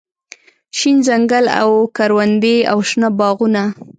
[0.77, 3.63] شين ځنګل او کروندې او شنه باغونه